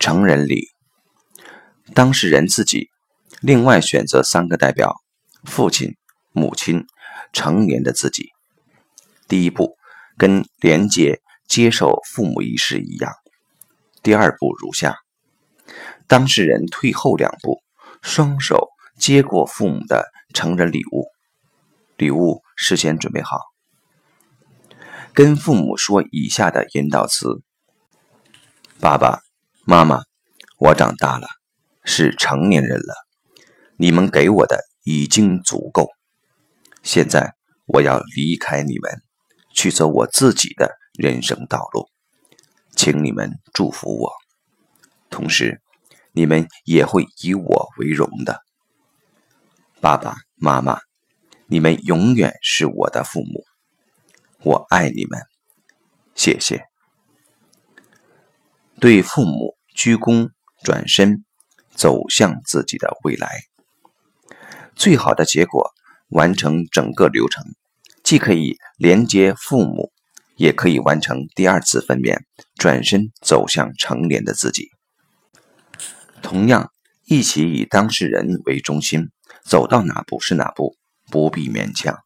[0.00, 0.70] 成人礼，
[1.94, 2.88] 当事人自己
[3.42, 4.96] 另外选择三个代表：
[5.44, 5.94] 父亲、
[6.32, 6.86] 母亲、
[7.34, 8.30] 成年的自己。
[9.28, 9.76] 第一步，
[10.16, 13.12] 跟连接接受父母仪式一样。
[14.02, 14.96] 第二步如下：
[16.06, 17.60] 当事人退后两步，
[18.00, 21.08] 双手接过父母的成人礼物，
[21.98, 23.38] 礼物事先准备好，
[25.12, 27.42] 跟父母说以下的引导词：
[28.80, 29.20] 爸爸
[29.70, 30.02] 妈妈，
[30.58, 31.28] 我长大了，
[31.84, 33.06] 是成年人了，
[33.76, 35.88] 你们给我的已经足够，
[36.82, 39.00] 现在我要离开你们。
[39.54, 41.88] 去走我自己的人生道路，
[42.74, 44.12] 请你们祝福我，
[45.08, 45.62] 同时，
[46.10, 48.42] 你们也会以我为荣的。
[49.80, 50.80] 爸爸妈妈，
[51.46, 53.44] 你们永远是我的父母，
[54.42, 55.20] 我爱你们，
[56.16, 56.64] 谢谢。
[58.80, 60.30] 对父母鞠躬，
[60.62, 61.24] 转身，
[61.74, 63.44] 走向自己的未来。
[64.74, 65.72] 最好的结果，
[66.08, 67.44] 完成整个流程。
[68.02, 69.92] 既可以连接父母，
[70.36, 72.18] 也可以完成第二次分娩，
[72.56, 74.70] 转身走向成年的自己。
[76.22, 76.72] 同样，
[77.04, 79.10] 一起以当事人为中心，
[79.44, 80.76] 走到哪步是哪步，
[81.10, 81.98] 不必勉强。